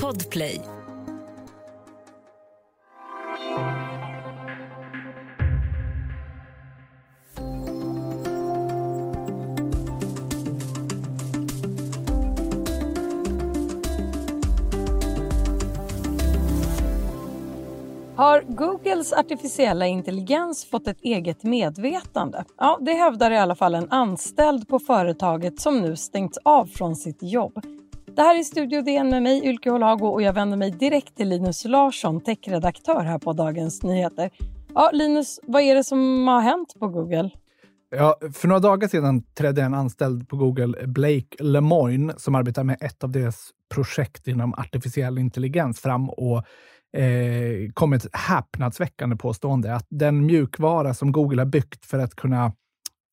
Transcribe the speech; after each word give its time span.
Podplay. 0.00 0.60
Har 18.16 18.42
Googles 18.48 19.12
artificiella 19.12 19.86
intelligens 19.86 20.64
fått 20.64 20.86
ett 20.86 21.00
eget 21.02 21.42
medvetande? 21.42 22.44
Ja, 22.58 22.78
det 22.80 22.92
hävdar 22.92 23.30
i 23.30 23.38
alla 23.38 23.54
fall 23.54 23.74
en 23.74 23.90
anställd 23.90 24.68
på 24.68 24.78
företaget 24.78 25.60
som 25.60 25.80
nu 25.80 25.96
stängts 25.96 26.38
av 26.44 26.66
från 26.66 26.96
sitt 26.96 27.22
jobb. 27.22 27.81
Det 28.16 28.22
här 28.22 28.38
är 28.38 28.42
Studio 28.42 28.82
DN 28.82 29.08
med 29.08 29.22
mig, 29.22 29.44
Ylke 29.44 29.70
Holago, 29.70 30.06
och 30.06 30.22
jag 30.22 30.32
vänder 30.32 30.56
mig 30.56 30.70
direkt 30.70 31.16
till 31.16 31.28
Linus 31.28 31.64
Larsson, 31.64 32.20
techredaktör 32.20 33.00
här 33.04 33.18
på 33.18 33.32
Dagens 33.32 33.82
Nyheter. 33.82 34.30
Ja, 34.74 34.90
Linus, 34.92 35.40
vad 35.42 35.62
är 35.62 35.74
det 35.74 35.84
som 35.84 36.28
har 36.28 36.40
hänt 36.40 36.74
på 36.78 36.88
Google? 36.88 37.30
Ja, 37.90 38.16
för 38.32 38.48
några 38.48 38.60
dagar 38.60 38.88
sedan 38.88 39.22
trädde 39.22 39.62
en 39.62 39.74
anställd 39.74 40.28
på 40.28 40.36
Google, 40.36 40.86
Blake 40.86 41.36
Lemoine, 41.38 42.12
som 42.16 42.34
arbetar 42.34 42.64
med 42.64 42.76
ett 42.80 43.04
av 43.04 43.10
deras 43.10 43.50
projekt 43.74 44.28
inom 44.28 44.54
artificiell 44.54 45.18
intelligens 45.18 45.80
fram 45.80 46.10
och 46.10 46.36
eh, 47.00 47.70
kom 47.74 47.92
ett 47.92 48.06
häpnadsväckande 48.12 49.16
påstående 49.16 49.74
att 49.74 49.86
den 49.90 50.26
mjukvara 50.26 50.94
som 50.94 51.12
Google 51.12 51.40
har 51.40 51.46
byggt 51.46 51.84
för 51.84 51.98
att 51.98 52.14
kunna 52.14 52.52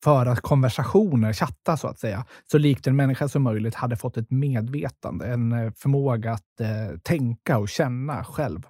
föra 0.03 0.35
konversationer, 0.35 1.33
chatta 1.33 1.77
så 1.77 1.87
att 1.87 1.99
säga, 1.99 2.25
så 2.51 2.57
likt 2.57 2.87
en 2.87 2.95
människa 2.95 3.27
som 3.27 3.43
möjligt 3.43 3.75
hade 3.75 3.95
fått 3.95 4.17
ett 4.17 4.31
medvetande, 4.31 5.25
en 5.27 5.51
eh, 5.51 5.71
förmåga 5.75 6.31
att 6.31 6.61
eh, 6.61 6.99
tänka 7.03 7.57
och 7.57 7.69
känna 7.69 8.23
själv. 8.23 8.61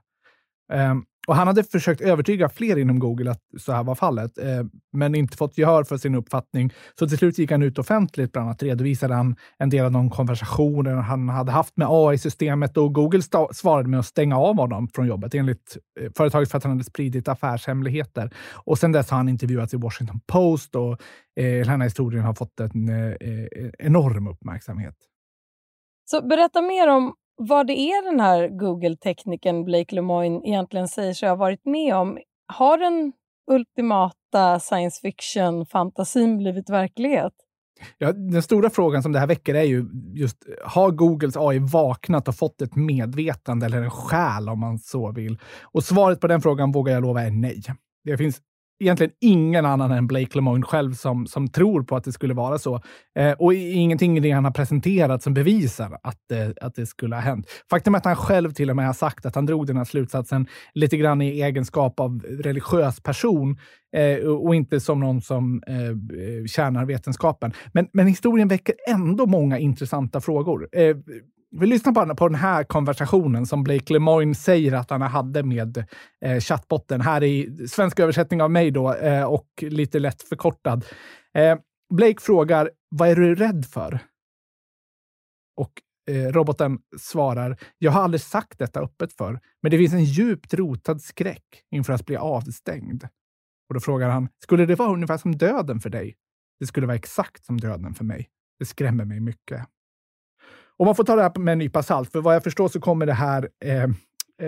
Um, 0.74 1.06
och 1.30 1.36
han 1.36 1.48
hade 1.48 1.64
försökt 1.64 2.02
övertyga 2.02 2.50
fler 2.50 2.78
inom 2.78 3.00
Google 3.00 3.32
att 3.32 3.42
så 3.58 3.72
här 3.72 3.84
var 3.84 3.96
fallet, 3.96 4.38
eh, 4.38 4.64
men 4.94 5.16
inte 5.16 5.38
fått 5.38 5.58
gehör 5.58 5.84
för 5.84 5.98
sin 5.98 6.16
uppfattning. 6.16 6.74
Så 7.00 7.08
till 7.08 7.18
slut 7.18 7.38
gick 7.38 7.52
han 7.52 7.64
ut 7.64 7.80
offentligt, 7.80 8.32
bland 8.32 8.48
annat 8.48 8.64
redovisade 8.64 9.14
han 9.14 9.36
en 9.58 9.70
del 9.70 9.86
av 9.86 9.92
de 9.92 10.10
konversationer 10.10 10.96
han 10.96 11.30
hade 11.30 11.52
haft 11.52 11.78
med 11.78 11.88
AI-systemet 11.90 12.78
och 12.78 12.94
Google 12.94 13.22
svarade 13.52 13.90
med 13.90 14.00
att 14.00 14.06
stänga 14.06 14.38
av 14.38 14.56
honom 14.56 14.88
från 14.88 15.08
jobbet 15.08 15.36
enligt 15.36 15.78
eh, 16.00 16.12
företaget 16.18 16.52
för 16.52 16.58
att 16.58 16.64
han 16.64 16.72
hade 16.72 16.84
spridit 16.84 17.28
affärshemligheter. 17.28 18.34
Och 18.54 18.78
sedan 18.78 18.92
dess 18.92 19.10
har 19.10 19.18
han 19.18 19.30
intervjuats 19.30 19.74
i 19.74 19.78
Washington 19.78 20.20
Post 20.28 20.76
och 20.76 20.92
eh, 21.40 21.66
den 21.66 21.82
här 21.82 21.84
historien 21.84 22.24
har 22.24 22.34
fått 22.34 22.60
en 22.60 22.90
eh, 22.90 23.06
eh 23.06 23.70
enorm 23.80 24.28
uppmärksamhet. 24.28 24.96
Så 26.06 26.28
berätta 26.28 26.62
mer 26.62 26.88
om 26.88 27.14
vad 27.40 27.68
det 27.68 27.80
är 27.80 28.12
den 28.12 28.20
här 28.20 28.48
Google-teknikern 28.48 29.66
Blake 29.66 29.96
Lemoine 29.96 30.46
egentligen 30.46 30.88
säger 30.88 31.14
sig 31.14 31.30
ha 31.30 31.36
varit 31.36 31.66
med 31.66 31.96
om. 31.96 32.18
Har 32.54 32.78
den 32.78 33.14
ultimata 33.52 34.60
science 34.60 35.02
fiction-fantasin 35.02 36.38
blivit 36.38 36.70
verklighet? 36.70 37.34
Ja, 37.98 38.12
den 38.12 38.44
stora 38.44 38.70
frågan 38.70 39.04
som 39.04 39.12
det 39.12 39.20
här 39.20 39.28
väcker 39.28 39.56
är 39.56 39.64
ju 39.64 39.86
just, 40.14 40.38
har 40.66 40.92
Googles 40.92 41.38
AI 41.38 41.60
vaknat 41.60 42.28
och 42.28 42.36
fått 42.36 42.62
ett 42.62 42.76
medvetande 42.76 43.66
eller 43.66 43.82
en 43.82 43.92
själ 43.92 44.50
om 44.50 44.60
man 44.60 44.80
så 44.80 45.12
vill? 45.12 45.40
Och 45.62 45.84
svaret 45.84 46.22
på 46.22 46.28
den 46.28 46.42
frågan 46.42 46.72
vågar 46.72 46.94
jag 46.94 47.02
lova 47.02 47.22
är 47.22 47.32
nej. 47.32 47.62
Det 48.04 48.18
finns 48.18 48.42
egentligen 48.80 49.14
ingen 49.20 49.66
annan 49.66 49.92
än 49.92 50.08
Blake 50.08 50.36
Lemoine 50.36 50.64
själv 50.64 50.94
som, 50.94 51.28
som 51.28 51.48
tror 51.48 51.84
på 51.84 51.96
att 51.96 52.04
det 52.04 52.12
skulle 52.12 52.34
vara 52.34 52.58
så. 52.58 52.82
Eh, 53.20 53.32
och 53.32 53.54
ingenting 53.54 54.18
i 54.18 54.20
det 54.20 54.32
han 54.32 54.46
har 54.46 54.52
presenterat 54.52 55.24
som 55.24 55.34
bevisar 55.34 56.00
att, 56.04 56.32
eh, 56.32 56.50
att 56.62 56.76
det 56.76 56.86
skulle 56.86 57.16
ha 57.16 57.22
hänt. 57.22 57.46
Faktum 57.70 57.96
är 57.96 57.98
att 57.98 58.06
han 58.06 58.16
själv 58.16 58.52
till 58.52 58.70
och 58.70 58.76
med 58.76 58.86
har 58.86 58.94
sagt 58.94 59.26
att 59.26 59.36
han 59.36 59.46
drog 59.46 59.68
den 59.68 59.78
här 59.78 59.86
slutsatsen 59.86 60.48
lite 60.74 60.98
grann 60.98 61.22
i 61.22 61.42
egenskap 61.42 62.00
av 62.00 62.22
religiös 62.22 63.00
person 63.00 63.58
eh, 63.96 64.28
och 64.28 64.56
inte 64.56 64.80
som 64.80 65.00
någon 65.00 65.22
som 65.22 65.64
eh, 65.68 65.76
eh 65.76 66.46
tjänar 66.48 66.86
vetenskapen. 66.86 67.54
Men, 67.74 67.88
men 67.94 68.08
historien 68.08 68.48
väcker 68.48 68.76
ändå 68.90 69.26
många 69.26 69.60
intressanta 69.60 70.22
frågor. 70.22 70.70
Eh, 70.72 70.96
vi 71.52 71.68
lyssnar 71.68 71.94
bara 71.94 72.16
på 72.16 72.28
den 72.28 72.40
här 72.40 72.64
konversationen 72.64 73.46
som 73.46 73.64
Blake 73.64 73.94
Lemoine 73.94 74.36
säger 74.36 74.74
att 74.74 74.90
han 74.90 75.02
hade 75.02 75.44
med 75.44 75.78
eh, 76.26 76.40
chattbotten. 76.40 77.02
Här 77.02 77.24
i 77.24 77.68
svensk 77.68 78.00
översättning 78.00 78.42
av 78.42 78.52
mig 78.52 78.72
då 78.72 78.94
eh, 78.94 79.24
och 79.24 79.48
lite 79.62 80.00
lätt 80.00 80.22
förkortad. 80.22 80.86
Eh, 81.34 81.58
Blake 81.94 82.22
frågar, 82.22 82.72
vad 82.90 83.10
är 83.10 83.16
du 83.16 83.36
rädd 83.36 83.66
för? 83.66 84.00
Och 85.58 85.82
eh, 86.10 86.32
roboten 86.32 86.80
svarar, 86.98 87.58
jag 87.78 87.92
har 87.92 88.02
aldrig 88.02 88.22
sagt 88.22 88.60
detta 88.60 88.80
öppet 88.80 89.14
för, 89.14 89.40
men 89.62 89.72
det 89.72 89.78
finns 89.78 89.94
en 89.94 90.04
djupt 90.04 90.54
rotad 90.54 91.02
skräck 91.02 91.64
inför 91.72 91.94
att 91.94 92.06
bli 92.06 92.18
avstängd. 92.18 93.04
Och 93.70 93.74
då 93.74 93.80
frågar 93.80 94.10
han, 94.10 94.30
skulle 94.44 94.66
det 94.66 94.76
vara 94.76 94.94
ungefär 94.94 95.18
som 95.18 95.36
döden 95.36 95.80
för 95.80 95.90
dig? 95.90 96.16
Det 96.60 96.68
skulle 96.68 96.88
vara 96.88 96.98
exakt 96.98 97.46
som 97.46 97.60
döden 97.60 97.94
för 97.94 98.04
mig. 98.04 98.30
Det 98.60 98.66
skrämmer 98.66 99.06
mig 99.06 99.20
mycket. 99.20 99.68
Och 100.80 100.86
man 100.86 100.96
får 100.96 101.04
ta 101.04 101.16
det 101.16 101.22
här 101.22 101.40
med 101.40 101.52
en 101.52 101.58
nypa 101.58 101.84
salt, 101.84 102.12
för 102.12 102.22
vad 102.22 102.36
jag 102.36 102.44
förstår 102.44 102.68
så 102.68 102.80
kommer 102.80 103.06
det 103.06 103.14
här 103.14 103.50
eh, 103.66 103.84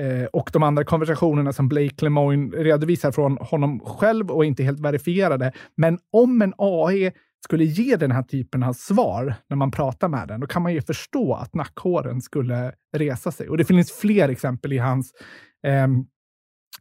eh, 0.02 0.26
och 0.34 0.50
de 0.54 0.64
andra 0.64 0.84
konversationerna 0.84 1.54
som 1.54 1.70
Blake 1.70 2.06
Lemoine 2.06 2.52
redovisar 2.52 3.12
från 3.12 3.38
honom 3.38 3.80
själv 3.80 4.32
och 4.32 4.46
inte 4.46 4.64
helt 4.64 4.80
verifierade. 4.80 5.52
Men 5.78 6.00
om 6.12 6.42
en 6.42 6.54
AI 6.58 7.12
skulle 7.44 7.64
ge 7.64 7.96
den 7.96 8.12
här 8.12 8.24
typen 8.24 8.64
av 8.64 8.74
svar 8.74 9.36
när 9.50 9.58
man 9.58 9.72
pratar 9.72 10.08
med 10.08 10.28
den, 10.28 10.40
då 10.40 10.48
kan 10.48 10.62
man 10.62 10.74
ju 10.74 10.82
förstå 10.82 11.34
att 11.34 11.56
nackhåren 11.56 12.22
skulle 12.22 12.72
resa 12.98 13.32
sig. 13.32 13.50
Och 13.50 13.58
det 13.58 13.66
finns 13.66 13.92
fler 13.92 14.30
exempel 14.30 14.74
i 14.74 14.78
hans 14.78 15.14
eh, 15.68 15.88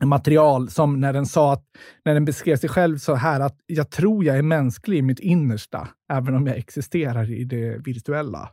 material 0.06 0.68
som 0.68 1.00
när 1.00 1.12
den 1.12 1.26
sa 1.26 1.52
att, 1.52 1.64
när 2.04 2.14
den 2.14 2.24
beskrev 2.24 2.56
sig 2.56 2.68
själv 2.68 2.98
så 2.98 3.14
här 3.14 3.40
att 3.40 3.56
jag 3.66 3.90
tror 3.90 4.24
jag 4.24 4.38
är 4.38 4.42
mänsklig 4.42 4.98
i 4.98 5.02
mitt 5.02 5.20
innersta, 5.20 5.88
även 6.12 6.34
om 6.34 6.46
jag 6.46 6.56
existerar 6.56 7.30
i 7.30 7.44
det 7.44 7.78
virtuella. 7.86 8.50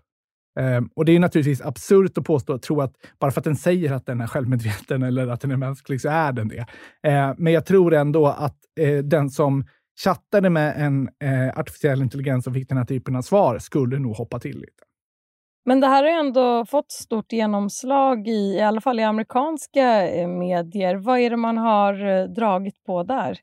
Um, 0.58 0.90
och 0.96 1.06
det 1.06 1.16
är 1.16 1.20
naturligtvis 1.20 1.62
absurt 1.62 2.18
att 2.18 2.24
påstå 2.24 2.54
att 2.54 2.62
tro 2.62 2.82
att 2.82 2.94
bara 3.20 3.32
för 3.32 3.42
att 3.42 3.46
den 3.46 3.56
säger 3.56 3.92
att 3.92 4.06
den 4.06 4.22
är 4.22 4.28
självmedveten 4.28 5.04
eller 5.04 5.28
att 5.28 5.42
den 5.42 5.52
är 5.52 5.58
mänsklig 5.58 6.02
så 6.02 6.10
är 6.10 6.32
den 6.32 6.48
det. 6.48 6.66
Uh, 7.08 7.34
men 7.38 7.54
jag 7.54 7.66
tror 7.66 7.94
ändå 7.94 8.28
att 8.28 8.58
uh, 8.80 9.00
den 9.00 9.30
som 9.30 9.66
chattade 10.04 10.50
med 10.50 10.74
en 10.78 11.10
uh, 11.24 11.60
artificiell 11.60 12.02
intelligens 12.02 12.48
och 12.48 12.54
fick 12.54 12.70
den 12.70 12.78
här 12.78 12.86
typen 12.86 13.16
av 13.16 13.22
svar 13.22 13.60
skulle 13.60 14.00
nog 14.00 14.16
hoppa 14.16 14.40
till 14.40 14.60
lite. 14.60 14.84
Men 15.66 15.80
det 15.80 15.88
här 15.88 16.04
har 16.04 16.20
ändå 16.20 16.66
fått 16.66 16.92
stort 16.92 17.32
genomslag 17.32 18.28
i, 18.28 18.56
i 18.56 18.62
alla 18.62 18.82
fall 18.82 19.00
i 19.00 19.04
amerikanska 19.04 20.10
eh, 20.10 20.28
medier. 20.28 20.96
Vad 20.96 21.20
är 21.20 21.30
det 21.30 21.38
man 21.38 21.58
har 21.58 22.28
dragit 22.28 22.84
på 22.84 23.04
där? 23.04 23.40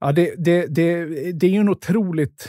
Ja, 0.00 0.12
det, 0.12 0.34
det, 0.38 0.66
det, 0.66 1.04
det 1.32 1.46
är 1.46 1.50
ju 1.50 1.60
en 1.60 1.68
otroligt 1.68 2.48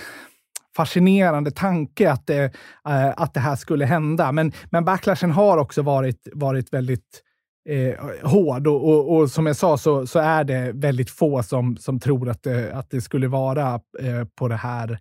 fascinerande 0.75 1.51
tanke 1.51 2.11
att 2.11 2.27
det, 2.27 2.43
eh, 2.87 3.13
att 3.17 3.33
det 3.33 3.39
här 3.39 3.55
skulle 3.55 3.85
hända. 3.85 4.31
Men, 4.31 4.51
men 4.69 4.85
backlashen 4.85 5.31
har 5.31 5.57
också 5.57 5.81
varit, 5.81 6.27
varit 6.33 6.73
väldigt 6.73 7.21
eh, 7.69 8.05
hård 8.23 8.67
och, 8.67 8.89
och, 8.89 9.15
och, 9.15 9.31
som 9.31 9.45
jag 9.45 9.55
sa 9.55 9.77
så, 9.77 10.07
så 10.07 10.19
är 10.19 10.43
det 10.43 10.71
väldigt 10.73 11.09
få 11.09 11.43
som, 11.43 11.77
som 11.77 11.99
tror 11.99 12.29
att 12.29 12.43
det, 12.43 12.73
att 12.73 12.89
det 12.89 13.01
skulle 13.01 13.27
vara 13.27 13.73
eh, 13.99 14.25
på 14.35 14.47
det 14.47 14.55
här 14.55 14.99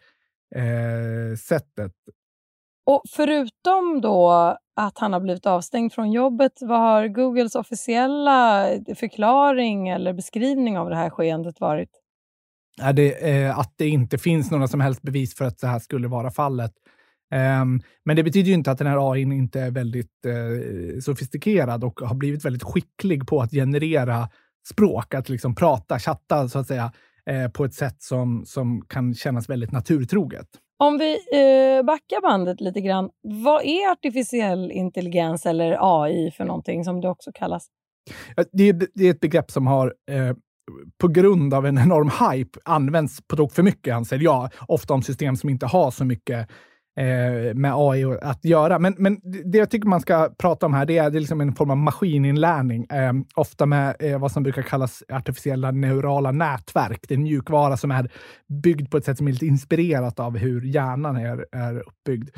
eh, 0.55 1.37
sättet. 1.37 1.93
Och 2.87 3.03
förutom 3.11 4.01
då 4.01 4.31
att 4.77 4.99
han 4.99 5.13
har 5.13 5.21
blivit 5.21 5.47
avstängd 5.47 5.93
från 5.93 6.13
jobbet, 6.13 6.53
vad 6.61 6.81
har 6.81 7.09
Googles 7.09 7.55
officiella 7.55 8.69
förklaring 8.97 9.89
eller 9.89 10.13
beskrivning 10.13 10.79
av 10.79 10.91
det 10.91 10.97
här 10.97 11.11
skeendet 11.11 11.61
varit? 11.61 12.04
Det, 12.95 13.31
eh, 13.31 13.59
att 13.59 13.75
det 13.77 13.89
inte 13.89 14.19
finns 14.19 14.51
några 14.51 14.69
som 14.69 14.81
helst 14.81 15.03
bevis 15.03 15.35
för 15.35 15.45
att 15.45 15.59
det 15.59 15.67
här 15.67 15.79
skulle 15.79 16.09
vara 16.09 16.31
fallet. 16.31 16.73
Um, 17.35 17.83
men 18.05 18.17
det 18.17 18.23
betyder 18.23 18.49
ju 18.49 18.55
inte 18.55 18.71
att 18.71 18.79
den 18.79 18.87
här 18.87 19.13
AI 19.13 19.23
inte 19.23 19.61
är 19.61 19.71
väldigt 19.71 20.27
eh, 20.27 21.01
sofistikerad 21.01 21.85
och 21.85 22.01
har 22.01 22.15
blivit 22.15 22.45
väldigt 22.45 22.63
skicklig 22.63 23.27
på 23.27 23.41
att 23.41 23.51
generera 23.51 24.29
språk, 24.69 25.15
att 25.15 25.29
liksom 25.29 25.55
prata, 25.55 25.99
chatta 25.99 26.49
så 26.49 26.59
att 26.59 26.67
säga, 26.67 26.93
eh, 27.31 27.49
på 27.49 27.65
ett 27.65 27.75
sätt 27.75 28.03
som, 28.03 28.45
som 28.47 28.83
kan 28.89 29.15
kännas 29.15 29.49
väldigt 29.49 29.73
naturtroget. 29.73 30.47
Om 30.79 30.99
vi 30.99 31.13
eh, 31.13 31.85
backar 31.85 32.23
bandet 32.23 32.61
lite 32.61 32.81
grann, 32.81 33.11
vad 33.23 33.63
är 33.65 33.93
artificiell 33.93 34.71
intelligens 34.71 35.47
eller 35.47 35.79
AI 35.81 36.31
för 36.31 36.45
någonting 36.45 36.85
som 36.85 37.01
det 37.01 37.09
också 37.09 37.31
kallas? 37.35 37.67
Det 38.53 38.69
är, 38.69 38.87
det 38.95 39.07
är 39.07 39.11
ett 39.11 39.21
begrepp 39.21 39.51
som 39.51 39.67
har 39.67 39.95
eh, 40.11 40.37
på 40.99 41.09
grund 41.09 41.55
av 41.55 41.67
en 41.67 41.79
enorm 41.79 42.11
hype 42.31 42.59
används 42.65 43.21
på 43.27 43.37
tok 43.37 43.53
för 43.53 43.63
mycket, 43.63 43.95
anser 43.95 44.19
jag. 44.19 44.51
Ofta 44.69 44.95
om 44.95 45.03
system 45.03 45.37
som 45.37 45.51
inte 45.51 45.67
har 45.67 45.91
så 45.91 46.05
mycket 46.05 46.51
eh, 46.97 47.55
med 47.55 47.73
AI 47.75 48.05
att 48.23 48.45
göra. 48.45 48.79
Men, 48.79 48.95
men 48.99 49.21
det 49.45 49.59
jag 49.59 49.71
tycker 49.71 49.89
man 49.89 50.01
ska 50.01 50.31
prata 50.39 50.67
om 50.67 50.75
här, 50.75 50.87
det 50.87 50.99
är, 50.99 51.11
det 51.11 51.19
är 51.19 51.21
liksom 51.21 51.41
en 51.41 51.55
form 51.55 51.71
av 51.71 51.77
maskininlärning. 51.77 52.85
Eh, 52.85 53.13
ofta 53.35 53.67
med 53.67 53.97
eh, 53.99 54.19
vad 54.19 54.33
som 54.33 54.43
brukar 54.43 54.63
kallas 54.63 55.03
artificiella 55.09 55.71
neurala 55.71 56.31
nätverk. 56.33 57.01
Det 57.09 57.15
är 57.15 57.19
en 57.19 57.23
mjukvara 57.23 57.77
som 57.77 57.91
är 57.91 58.11
byggd 58.63 58.91
på 58.91 58.97
ett 58.97 59.05
sätt 59.05 59.19
som 59.19 59.29
är 59.29 59.33
lite 59.33 59.47
inspirerat 59.47 60.21
av 60.21 60.37
hur 60.37 60.63
hjärnan 60.63 61.17
är, 61.17 61.47
är 61.53 61.79
uppbyggd. 61.89 62.31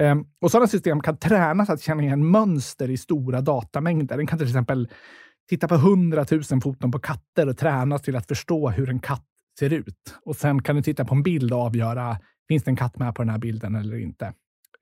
Eh, 0.00 0.14
och 0.40 0.50
sådana 0.50 0.66
system 0.66 1.00
kan 1.00 1.16
tränas 1.16 1.70
att 1.70 1.82
känna 1.82 2.02
igen 2.02 2.30
mönster 2.30 2.90
i 2.90 2.96
stora 2.96 3.40
datamängder. 3.40 4.16
Den 4.16 4.26
kan 4.26 4.38
till 4.38 4.48
exempel 4.48 4.88
titta 5.48 5.68
på 5.68 5.76
hundratusen 5.76 6.60
foton 6.60 6.90
på 6.90 6.98
katter 6.98 7.48
och 7.48 7.58
tränas 7.58 8.02
till 8.02 8.16
att 8.16 8.28
förstå 8.28 8.70
hur 8.70 8.90
en 8.90 9.00
katt 9.00 9.26
ser 9.58 9.72
ut. 9.72 10.14
Och 10.24 10.36
sen 10.36 10.62
kan 10.62 10.76
du 10.76 10.82
titta 10.82 11.04
på 11.04 11.14
en 11.14 11.22
bild 11.22 11.52
och 11.52 11.58
avgöra, 11.58 12.18
finns 12.48 12.64
det 12.64 12.70
en 12.70 12.76
katt 12.76 12.98
med 12.98 13.14
på 13.14 13.22
den 13.22 13.28
här 13.28 13.38
bilden 13.38 13.74
eller 13.74 13.96
inte? 13.96 14.32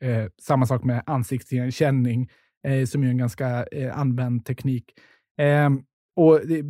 Eh, 0.00 0.26
samma 0.42 0.66
sak 0.66 0.84
med 0.84 1.02
ansiktsigenkänning, 1.06 2.30
eh, 2.66 2.86
som 2.86 3.04
är 3.04 3.08
en 3.08 3.18
ganska 3.18 3.64
eh, 3.64 3.98
använd 3.98 4.44
teknik. 4.44 4.84
Eh, 5.38 5.70
och 6.16 6.40
det, 6.46 6.62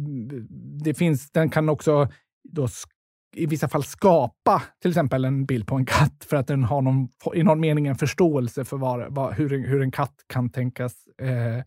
det, 0.84 0.94
finns, 0.94 1.30
den 1.30 1.50
kan 1.50 1.68
också 1.68 2.08
då 2.48 2.68
i 3.36 3.46
vissa 3.46 3.68
fall 3.68 3.84
skapa 3.84 4.62
till 4.82 4.90
exempel 4.90 5.24
en 5.24 5.46
bild 5.46 5.66
på 5.66 5.74
en 5.74 5.86
katt 5.86 6.26
för 6.30 6.36
att 6.36 6.46
den 6.46 6.64
har 6.64 6.82
någon, 6.82 7.08
i 7.34 7.42
någon 7.42 7.60
mening 7.60 7.86
en 7.86 7.96
förståelse 7.96 8.64
för 8.64 8.76
var, 8.76 9.06
var, 9.10 9.32
hur, 9.32 9.66
hur 9.66 9.82
en 9.82 9.90
katt 9.90 10.14
kan 10.26 10.50
tänkas 10.50 10.92
eh, 11.22 11.64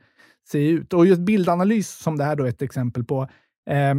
se 0.48 0.70
ut. 0.70 0.94
Och 0.94 1.06
just 1.06 1.22
bildanalys, 1.22 1.90
som 1.90 2.18
det 2.18 2.24
här 2.24 2.36
då 2.36 2.44
är 2.44 2.50
ett 2.50 2.62
exempel 2.62 3.04
på, 3.04 3.28
eh, 3.70 3.90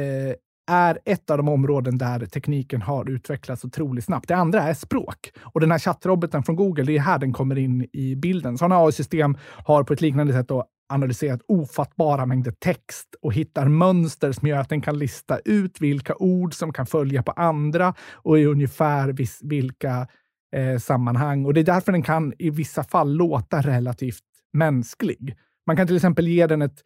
eh, 0.00 0.34
är 0.70 0.98
ett 1.04 1.30
av 1.30 1.36
de 1.36 1.48
områden 1.48 1.98
där 1.98 2.26
tekniken 2.26 2.82
har 2.82 3.10
utvecklats 3.10 3.64
otroligt 3.64 4.04
snabbt. 4.04 4.28
Det 4.28 4.36
andra 4.36 4.62
är 4.62 4.74
språk. 4.74 5.32
Och 5.42 5.60
den 5.60 5.70
här 5.70 5.78
chattroboten 5.78 6.42
från 6.42 6.56
Google, 6.56 6.84
det 6.84 6.96
är 6.96 7.00
här 7.00 7.18
den 7.18 7.32
kommer 7.32 7.58
in 7.58 7.86
i 7.92 8.16
bilden. 8.16 8.58
Sådana 8.58 8.84
AI-system 8.84 9.36
har 9.66 9.84
på 9.84 9.92
ett 9.92 10.00
liknande 10.00 10.32
sätt 10.32 10.48
då 10.48 10.64
analyserat 10.88 11.40
ofattbara 11.48 12.26
mängder 12.26 12.52
text 12.52 13.08
och 13.22 13.34
hittar 13.34 13.68
mönster 13.68 14.32
som 14.32 14.48
gör 14.48 14.58
att 14.58 14.68
den 14.68 14.80
kan 14.80 14.98
lista 14.98 15.38
ut 15.44 15.80
vilka 15.80 16.14
ord 16.14 16.54
som 16.54 16.72
kan 16.72 16.86
följa 16.86 17.22
på 17.22 17.32
andra 17.32 17.94
och 18.12 18.38
i 18.38 18.44
ungefär 18.44 19.16
vilka 19.48 20.08
eh, 20.56 20.78
sammanhang. 20.78 21.44
Och 21.46 21.54
det 21.54 21.60
är 21.60 21.64
därför 21.64 21.92
den 21.92 22.02
kan 22.02 22.32
i 22.38 22.50
vissa 22.50 22.84
fall 22.84 23.12
låta 23.12 23.60
relativt 23.60 24.24
mänsklig. 24.52 25.36
Man 25.70 25.76
kan 25.76 25.86
till 25.86 25.96
exempel 25.96 26.28
ge 26.28 26.46
den 26.46 26.62
ett 26.62 26.82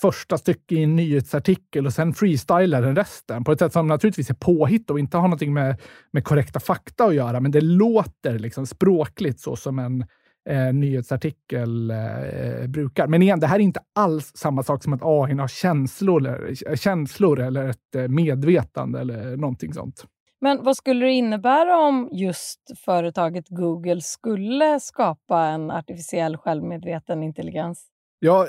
första 0.00 0.38
stycke 0.38 0.74
i 0.74 0.82
en 0.82 0.96
nyhetsartikel 0.96 1.86
och 1.86 1.92
sen 1.92 2.14
freestyla 2.14 2.80
den 2.80 2.96
resten 2.96 3.44
på 3.44 3.52
ett 3.52 3.58
sätt 3.58 3.72
som 3.72 3.86
naturligtvis 3.86 4.30
är 4.30 4.34
påhitt 4.34 4.90
och 4.90 4.98
inte 4.98 5.16
har 5.16 5.22
någonting 5.22 5.52
med, 5.52 5.80
med 6.10 6.24
korrekta 6.24 6.60
fakta 6.60 7.04
att 7.04 7.14
göra. 7.14 7.40
Men 7.40 7.50
det 7.50 7.60
låter 7.60 8.38
liksom 8.38 8.66
språkligt 8.66 9.40
så 9.40 9.56
som 9.56 9.78
en 9.78 10.04
eh, 10.48 10.72
nyhetsartikel 10.74 11.90
eh, 11.90 12.68
brukar. 12.68 13.06
Men 13.06 13.22
igen, 13.22 13.40
det 13.40 13.46
här 13.46 13.56
är 13.56 13.60
inte 13.60 13.80
alls 13.94 14.32
samma 14.34 14.62
sak 14.62 14.82
som 14.82 14.92
att 14.92 15.02
AI 15.02 15.34
har 15.34 15.48
känslor 15.48 16.20
eller, 16.20 16.70
eh, 16.70 16.76
känslor 16.76 17.40
eller 17.40 17.68
ett 17.68 17.94
eh, 17.96 18.08
medvetande 18.08 19.00
eller 19.00 19.36
någonting 19.36 19.72
sånt. 19.72 20.04
Men 20.40 20.64
vad 20.64 20.76
skulle 20.76 21.04
det 21.04 21.12
innebära 21.12 21.76
om 21.76 22.08
just 22.12 22.60
företaget 22.84 23.48
Google 23.48 24.00
skulle 24.00 24.80
skapa 24.80 25.44
en 25.44 25.70
artificiell 25.70 26.36
självmedveten 26.36 27.22
intelligens? 27.22 27.92
Ja, 28.24 28.46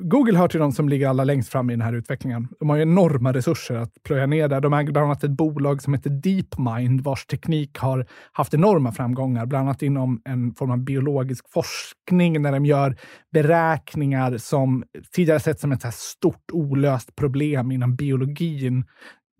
Google 0.00 0.38
hör 0.38 0.48
till 0.48 0.60
de 0.60 0.72
som 0.72 0.88
ligger 0.88 1.08
allra 1.08 1.24
längst 1.24 1.48
fram 1.48 1.70
i 1.70 1.72
den 1.72 1.80
här 1.80 1.92
utvecklingen. 1.92 2.48
De 2.58 2.68
har 2.68 2.76
ju 2.76 2.82
enorma 2.82 3.32
resurser 3.32 3.74
att 3.74 4.02
plöja 4.02 4.26
ner 4.26 4.48
där. 4.48 4.60
De 4.60 4.72
äger 4.72 4.92
bland 4.92 5.06
annat 5.06 5.24
ett 5.24 5.30
bolag 5.30 5.82
som 5.82 5.94
heter 5.94 6.10
DeepMind 6.10 7.00
vars 7.00 7.26
teknik 7.26 7.78
har 7.78 8.06
haft 8.32 8.54
enorma 8.54 8.92
framgångar, 8.92 9.46
bland 9.46 9.68
annat 9.68 9.82
inom 9.82 10.22
en 10.24 10.54
form 10.54 10.70
av 10.70 10.78
biologisk 10.78 11.44
forskning 11.52 12.42
när 12.42 12.52
de 12.52 12.66
gör 12.66 12.96
beräkningar 13.32 14.38
som 14.38 14.84
tidigare 15.12 15.40
sett 15.40 15.60
som 15.60 15.72
ett 15.72 15.82
så 15.82 15.90
stort 15.92 16.50
olöst 16.52 17.16
problem 17.16 17.70
inom 17.70 17.96
biologin 17.96 18.84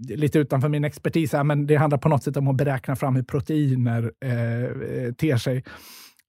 lite 0.09 0.38
utanför 0.38 0.69
min 0.69 0.85
expertis, 0.85 1.35
men 1.44 1.67
det 1.67 1.77
handlar 1.77 1.99
på 1.99 2.09
något 2.09 2.23
sätt 2.23 2.37
om 2.37 2.49
att 2.49 2.56
beräkna 2.56 2.97
fram 2.97 3.17
hur 3.17 3.23
proteiner 3.23 4.12
eh, 4.25 4.65
eh 4.65 5.12
ter 5.12 5.37
sig. 5.37 5.65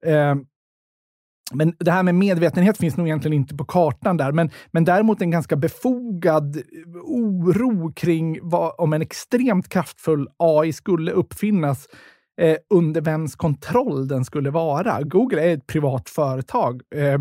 Eh, 0.06 0.36
men 1.54 1.74
det 1.80 1.92
här 1.92 2.04
med 2.04 2.16
medvetenhet 2.16 2.78
finns 2.78 2.98
nog 2.98 3.08
egentligen 3.08 3.34
inte 3.34 3.56
på 3.56 3.66
kartan 3.66 4.18
där, 4.18 4.32
men, 4.32 4.50
men 4.72 4.86
däremot 4.86 5.22
en 5.22 5.32
ganska 5.32 5.56
befogad 5.56 6.62
oro 7.04 7.94
kring 7.94 8.40
vad, 8.42 8.76
om 8.78 8.94
en 8.94 9.02
extremt 9.02 9.70
kraftfull 9.70 10.28
AI 10.38 10.74
skulle 10.74 11.12
uppfinnas 11.12 11.88
eh, 12.42 12.58
under 12.70 13.02
vems 13.02 13.36
kontroll 13.36 14.08
den 14.08 14.26
skulle 14.26 14.50
vara. 14.50 15.02
Google 15.02 15.42
är 15.42 15.54
ett 15.54 15.68
privat 15.68 16.10
företag. 16.10 16.82
Eh, 16.96 17.20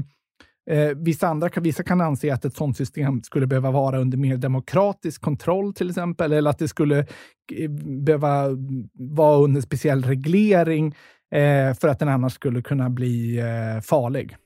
eh, 0.71 0.97
vissa, 0.97 1.29
andra, 1.29 1.49
vissa 1.57 1.83
kan 1.83 2.01
anse 2.01 2.35
att 2.35 2.45
ett 2.45 2.57
sådant 2.57 2.77
system 2.77 3.23
skulle 3.23 3.47
behöva 3.47 3.71
vara 3.71 3.99
under 3.99 4.19
mer 4.19 4.37
demokratisk 4.37 5.23
kontroll 5.23 5.75
till 5.75 5.89
exempel, 5.89 6.33
eller 6.33 6.51
att 6.51 6.59
det 6.59 6.69
skulle 6.69 6.99
eh, 6.99 7.71
behöva 8.05 8.49
vara 8.95 9.39
under 9.39 9.61
speciell 9.61 10.03
reglering 10.03 10.95
eh, 11.35 11.75
för 11.75 11.89
att 11.89 11.99
den 11.99 12.09
annars 12.09 12.33
skulle 12.33 12.63
kunna 12.63 12.91
bli 12.91 13.39
eh, 13.39 13.81
farlig. 13.81 14.37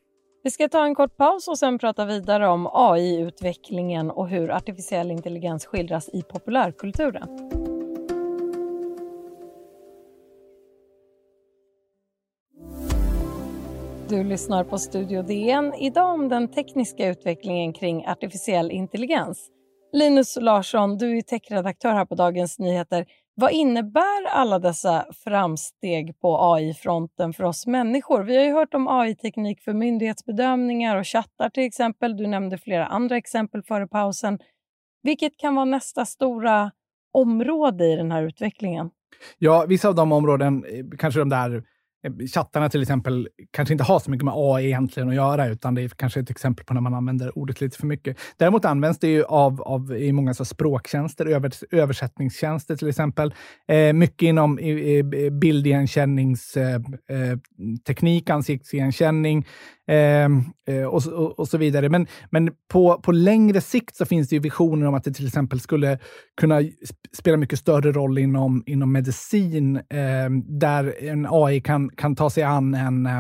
Vi 0.43 0.51
ska 0.51 0.69
ta 0.69 0.85
en 0.85 0.95
kort 0.95 1.17
paus 1.17 1.49
och 1.49 1.59
sen 1.59 1.79
prata 1.79 2.05
vidare 2.05 2.49
om 2.49 2.69
AI-utvecklingen 2.73 4.11
och 4.11 4.29
hur 4.29 4.51
artificiell 4.51 5.11
intelligens 5.11 5.67
skildras 5.67 6.09
i 6.09 6.23
populärkulturen. 6.23 7.29
Du 14.09 14.25
lyssnar 14.25 14.65
på 14.65 14.79
Studio 14.79 15.23
DN. 15.23 15.75
Idag 15.75 16.15
om 16.15 16.29
den 16.29 16.49
tekniska 16.49 17.09
utvecklingen 17.09 17.73
kring 17.73 18.07
artificiell 18.07 18.71
intelligens. 18.71 19.51
Linus 19.93 20.39
Larsson, 20.41 20.99
du 20.99 21.19
är 21.19 21.23
techredaktör 21.23 21.93
här 21.93 22.05
på 22.05 22.15
Dagens 22.15 22.59
Nyheter. 22.59 23.07
Vad 23.41 23.53
innebär 23.53 24.27
alla 24.31 24.59
dessa 24.59 25.07
framsteg 25.25 26.21
på 26.21 26.55
AI-fronten 26.55 27.33
för 27.33 27.45
oss 27.45 27.67
människor? 27.67 28.23
Vi 28.23 28.37
har 28.37 28.45
ju 28.45 28.53
hört 28.53 28.75
om 28.75 28.89
AI-teknik 28.89 29.61
för 29.61 29.73
myndighetsbedömningar 29.73 30.97
och 30.97 31.07
chattar 31.07 31.49
till 31.51 31.63
exempel. 31.63 32.17
Du 32.17 32.27
nämnde 32.27 32.59
flera 32.59 32.87
andra 32.87 33.17
exempel 33.17 33.63
före 33.63 33.87
pausen. 33.87 34.39
Vilket 35.03 35.37
kan 35.37 35.55
vara 35.55 35.65
nästa 35.65 36.05
stora 36.05 36.71
område 37.13 37.85
i 37.85 37.97
den 37.97 38.13
här 38.13 38.23
utvecklingen? 38.23 38.91
Ja, 39.39 39.65
vissa 39.69 39.89
av 39.89 39.95
de 39.95 40.13
områden, 40.13 40.65
eh, 40.65 40.85
kanske 40.99 41.21
de 41.21 41.29
där 41.29 41.65
Eh, 42.05 42.13
chattarna 42.35 42.69
till 42.69 42.83
exempel 42.83 43.29
kanske 43.51 43.75
inte 43.75 43.85
har 43.85 43.99
så 43.99 44.11
mycket 44.11 44.25
med 44.25 44.35
AI 44.37 44.67
egentligen 44.67 45.09
att 45.09 45.15
göra, 45.15 45.47
utan 45.47 45.75
det 45.75 45.83
är 45.83 45.89
kanske 45.89 46.21
ett 46.21 46.31
exempel 46.31 46.65
på 46.65 46.75
när 46.75 46.81
man 46.81 46.95
använder 46.95 47.39
ordet 47.39 47.61
lite 47.61 47.79
för 47.79 47.87
mycket. 47.87 48.19
Däremot 48.37 48.65
används 48.65 48.99
det 48.99 49.09
ju 49.09 49.25
av, 49.25 49.63
av 49.63 49.97
i 49.97 50.13
många 50.13 50.35
så 50.35 50.45
språktjänster, 50.45 51.27
övers, 51.27 51.65
översättningstjänster 51.71 52.77
till 52.77 52.89
exempel. 52.89 53.35
Eh, 53.69 53.93
mycket 53.93 54.23
inom 54.23 54.59
eh, 54.59 55.05
bildigenkänningsteknik, 55.31 58.31
eh, 58.31 58.35
ansiktsigenkänning, 58.35 59.47
ehm, 59.89 60.45
eh, 60.69 60.85
och, 60.85 61.07
och, 61.07 61.39
och, 61.39 61.49
så 61.49 61.59
vidare. 61.59 61.89
Men, 61.89 62.07
men 62.31 62.51
på, 62.73 63.01
på 63.03 63.13
längre 63.13 63.61
sikt 63.61 63.97
så 63.97 64.07
finns 64.07 64.29
det 64.29 64.37
ju 64.37 64.41
visioner 64.41 64.87
om 64.87 64.95
att 64.95 65.05
det 65.05 65.13
till 65.13 65.27
exempel 65.27 65.61
skulle 65.61 65.99
kunna 66.41 66.63
spela 67.13 67.37
mycket 67.37 67.59
större 67.59 67.93
roll 67.93 68.19
inom, 68.19 68.63
inom 68.67 68.93
medicin, 68.93 69.77
eh, 69.77 70.31
där 70.47 71.05
en 71.05 71.27
AI 71.31 71.61
kan, 71.61 71.88
kan 71.97 72.17
ta 72.17 72.31
sig 72.31 72.43
an 72.43 72.75
en, 72.75 73.07
eh, 73.07 73.19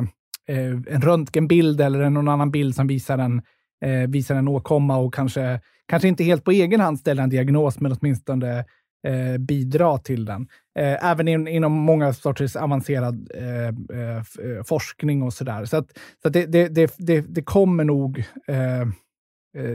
eh 0.48 0.72
en 0.88 1.02
röntgenbild 1.02 1.80
eller 1.80 2.10
någon 2.10 2.28
annan 2.28 2.50
bild 2.50 2.74
som 2.74 2.86
visar 2.86 3.18
en, 3.18 3.42
eh, 3.84 4.08
visar 4.08 4.34
en 4.34 4.48
åkomma 4.48 4.96
och 4.96 5.14
kanske, 5.14 5.60
kanske 5.88 6.08
inte 6.08 6.24
helt 6.24 6.44
på 6.44 6.50
egen 6.50 6.80
hand 6.80 6.98
ställa 6.98 7.22
en 7.22 7.30
diagnos, 7.30 7.80
men 7.80 7.92
åtminstone 7.92 8.64
eh, 9.06 9.38
bidra 9.38 9.98
till 9.98 10.24
den. 10.24 10.48
Eh, 10.78 11.10
även 11.10 11.28
in, 11.28 11.48
inom 11.48 11.72
många 11.72 12.12
sorters 12.12 12.56
avancerad 12.56 13.30
eh, 13.34 13.98
eh, 13.98 14.16
eh 14.16 14.62
forskning 14.66 15.22
och 15.22 15.32
sådär. 15.34 15.64
Så, 15.64 15.76
att, 15.76 15.98
så 16.22 16.28
att 16.28 16.32
det, 16.32 16.46
det, 16.46 16.68
det, 16.68 16.94
det, 16.98 17.20
det 17.20 17.42
kommer 17.42 17.84
nog... 17.84 18.24
Eh, 18.48 18.80
eh 18.80 18.86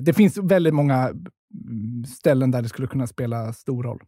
det 0.02 0.14
finns 0.14 0.38
väldigt 0.38 0.74
många 0.74 0.98
mm, 1.08 2.06
ställen 2.06 2.52
där 2.52 2.62
det 2.62 2.70
skulle 2.70 2.88
kunna 2.88 3.08
spela 3.08 3.54
stor 3.54 3.84
roll. 3.84 4.04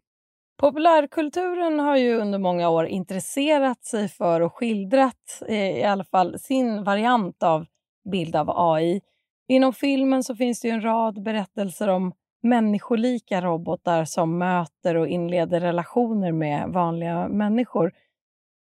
Populärkulturen 0.57 1.79
har 1.79 1.97
ju 1.97 2.15
under 2.15 2.39
många 2.39 2.69
år 2.69 2.85
intresserat 2.85 3.83
sig 3.83 4.09
för 4.09 4.41
och 4.41 4.53
skildrat 4.53 5.41
i 5.49 5.83
alla 5.83 6.03
fall 6.03 6.39
sin 6.39 6.83
variant 6.83 7.43
av 7.43 7.65
bild 8.11 8.35
av 8.35 8.49
AI. 8.49 9.01
Inom 9.47 9.73
filmen 9.73 10.23
så 10.23 10.35
finns 10.35 10.61
det 10.61 10.69
en 10.69 10.81
rad 10.81 11.23
berättelser 11.23 11.87
om 11.87 12.13
människolika 12.43 13.41
robotar 13.41 14.05
som 14.05 14.37
möter 14.37 14.95
och 14.95 15.07
inleder 15.07 15.59
relationer 15.59 16.31
med 16.31 16.69
vanliga 16.69 17.27
människor. 17.27 17.91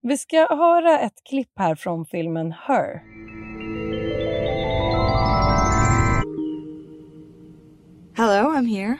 Vi 0.02 0.18
ska 0.18 0.36
höra 0.36 0.98
ett 0.98 1.24
klipp 1.24 1.52
här 1.56 1.74
från 1.74 2.06
filmen 2.06 2.52
Her. 2.52 3.02
Hello, 8.16 8.50
I'm 8.50 8.66
here. 8.66 8.98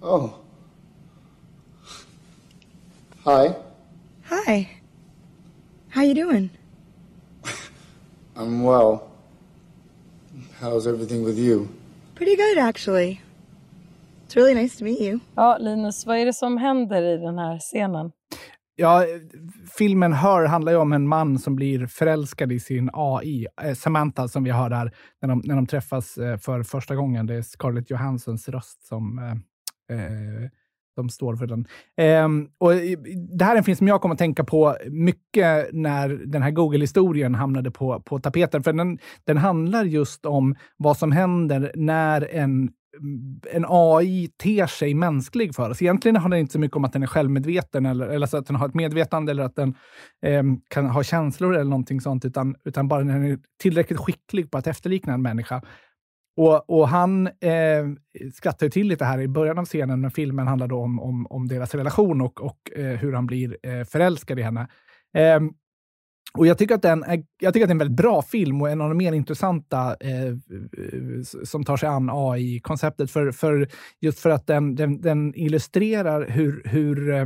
Oh. 0.00 0.41
Hi. 3.24 3.54
Hi. 4.24 4.68
How 5.88 6.02
you 6.02 6.14
doing? 6.14 6.50
I'm 8.36 8.64
well. 8.64 9.10
How's 10.60 10.88
everything 10.88 11.24
with 11.24 11.38
you? 11.38 11.68
Pretty 12.14 12.36
good 12.36 12.58
actually. 12.58 13.20
It's 14.24 14.34
really 14.36 14.54
nice 14.54 14.76
to 14.78 14.84
meet 14.84 15.00
you. 15.00 15.20
Ja, 15.36 15.58
Linus, 15.58 16.06
vad 16.06 16.16
är 16.16 16.26
det 16.26 16.32
som 16.32 16.56
händer 16.56 17.02
i 17.02 17.16
den 17.16 17.38
här 17.38 17.58
scenen? 17.58 18.12
Ja, 18.74 19.04
filmen 19.78 20.12
Her 20.12 20.44
handlar 20.44 20.72
ju 20.72 20.78
om 20.78 20.92
en 20.92 21.08
man 21.08 21.38
som 21.38 21.56
blir 21.56 21.86
förälskad 21.86 22.52
i 22.52 22.60
sin 22.60 22.90
AI. 22.92 23.46
Eh, 23.62 23.74
Samantha 23.74 24.28
som 24.28 24.44
vi 24.44 24.50
hör 24.50 24.70
där 24.70 24.92
när 25.20 25.28
de, 25.28 25.42
när 25.44 25.54
de 25.56 25.66
träffas 25.66 26.18
eh, 26.18 26.36
för 26.36 26.62
första 26.62 26.94
gången. 26.94 27.26
Det 27.26 27.34
är 27.34 27.42
Scarlett 27.42 27.90
Johanssons 27.90 28.48
röst 28.48 28.86
som 28.86 29.18
eh, 29.18 29.96
eh 29.96 30.50
de 30.96 31.08
står 31.08 31.36
för 31.36 31.46
den. 31.46 31.66
Um, 32.24 32.48
och 32.58 32.72
det 33.38 33.44
här 33.44 33.52
är 33.52 33.58
en 33.58 33.64
film 33.64 33.76
som 33.76 33.88
jag 33.88 34.00
kommer 34.00 34.12
att 34.12 34.18
tänka 34.18 34.44
på 34.44 34.76
mycket 34.90 35.68
när 35.72 36.08
den 36.08 36.42
här 36.42 36.50
Google-historien 36.50 37.34
hamnade 37.34 37.70
på, 37.70 38.00
på 38.00 38.18
tapeten. 38.18 38.62
För 38.62 38.72
den, 38.72 38.98
den 39.24 39.36
handlar 39.36 39.84
just 39.84 40.26
om 40.26 40.54
vad 40.76 40.96
som 40.96 41.12
händer 41.12 41.72
när 41.74 42.34
en 42.34 42.70
en 43.50 43.64
AI 43.68 44.28
ter 44.42 44.66
sig 44.66 44.94
mänsklig 44.94 45.54
för 45.54 45.70
oss. 45.70 45.82
Egentligen 45.82 46.16
handlar 46.16 46.36
det 46.36 46.40
inte 46.40 46.52
så 46.52 46.58
mycket 46.58 46.76
om 46.76 46.84
att 46.84 46.92
den 46.92 47.02
är 47.02 47.06
självmedveten 47.06 47.86
eller, 47.86 48.06
eller 48.06 48.26
så 48.26 48.36
att 48.36 48.46
den 48.46 48.56
har 48.56 48.68
ett 48.68 48.74
medvetande 48.74 49.32
eller 49.32 49.42
att 49.42 49.56
den 49.56 49.74
eh, 50.22 50.42
kan 50.68 50.86
ha 50.86 51.02
känslor 51.02 51.54
eller 51.54 51.70
någonting 51.70 52.00
sånt, 52.00 52.24
utan, 52.24 52.56
utan 52.64 52.88
bara 52.88 53.04
när 53.04 53.14
den 53.14 53.30
är 53.30 53.38
tillräckligt 53.62 53.98
skicklig 53.98 54.50
på 54.50 54.58
att 54.58 54.66
efterlikna 54.66 55.14
en 55.14 55.22
människa. 55.22 55.62
Och, 56.36 56.70
och 56.70 56.88
han 56.88 57.26
eh, 57.26 57.86
skrattar 58.34 58.68
till 58.68 58.88
lite 58.88 59.04
här 59.04 59.20
i 59.20 59.28
början 59.28 59.58
av 59.58 59.64
scenen, 59.64 60.00
men 60.00 60.10
filmen 60.10 60.46
handlar 60.46 60.68
då 60.68 60.78
om, 60.78 61.00
om, 61.00 61.26
om 61.26 61.48
deras 61.48 61.74
relation 61.74 62.20
och, 62.20 62.44
och 62.44 62.58
eh, 62.76 62.96
hur 62.96 63.12
han 63.12 63.26
blir 63.26 63.56
eh, 63.62 63.84
förälskad 63.84 64.38
i 64.38 64.42
henne. 64.42 64.68
Eh, 65.16 65.40
och 66.38 66.46
jag 66.46 66.58
tycker, 66.58 66.74
att 66.74 66.82
den 66.82 67.02
är, 67.02 67.24
jag 67.40 67.54
tycker 67.54 67.64
att 67.64 67.68
det 67.68 67.72
är 67.72 67.74
en 67.74 67.78
väldigt 67.78 67.96
bra 67.96 68.22
film 68.22 68.62
och 68.62 68.70
en 68.70 68.80
av 68.80 68.88
de 68.88 68.98
mer 68.98 69.12
intressanta 69.12 69.96
eh, 70.00 70.26
eh 70.26 70.34
som 71.44 71.64
tar 71.64 71.76
sig 71.76 71.88
an 71.88 72.10
AI-konceptet. 72.12 73.10
För, 73.10 73.32
för, 73.32 73.68
just 74.00 74.18
för 74.18 74.30
att 74.30 74.46
den, 74.46 74.74
den, 74.74 75.00
den 75.00 75.34
illustrerar 75.34 76.28
hur, 76.28 76.62
hur, 76.64 77.10
eh, 77.10 77.20